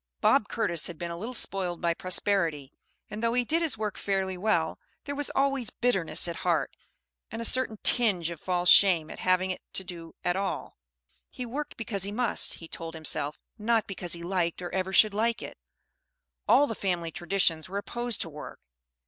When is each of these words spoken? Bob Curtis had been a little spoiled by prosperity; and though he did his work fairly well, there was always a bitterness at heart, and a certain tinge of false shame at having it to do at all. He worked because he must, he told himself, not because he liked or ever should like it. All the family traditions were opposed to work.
Bob 0.19 0.47
Curtis 0.47 0.87
had 0.87 0.97
been 0.97 1.11
a 1.11 1.15
little 1.15 1.31
spoiled 1.35 1.79
by 1.79 1.93
prosperity; 1.93 2.71
and 3.11 3.21
though 3.21 3.35
he 3.35 3.45
did 3.45 3.61
his 3.61 3.77
work 3.77 3.99
fairly 3.99 4.35
well, 4.35 4.79
there 5.03 5.13
was 5.13 5.29
always 5.35 5.69
a 5.69 5.73
bitterness 5.79 6.27
at 6.27 6.37
heart, 6.37 6.75
and 7.29 7.39
a 7.39 7.45
certain 7.45 7.77
tinge 7.83 8.31
of 8.31 8.41
false 8.41 8.67
shame 8.71 9.11
at 9.11 9.19
having 9.19 9.51
it 9.51 9.61
to 9.73 9.83
do 9.83 10.15
at 10.23 10.35
all. 10.35 10.75
He 11.29 11.45
worked 11.45 11.77
because 11.77 12.01
he 12.01 12.11
must, 12.11 12.55
he 12.55 12.67
told 12.67 12.95
himself, 12.95 13.37
not 13.59 13.85
because 13.85 14.13
he 14.13 14.23
liked 14.23 14.59
or 14.59 14.73
ever 14.73 14.91
should 14.91 15.13
like 15.13 15.43
it. 15.43 15.59
All 16.47 16.65
the 16.65 16.73
family 16.73 17.11
traditions 17.11 17.69
were 17.69 17.77
opposed 17.77 18.21
to 18.21 18.29
work. 18.29 18.59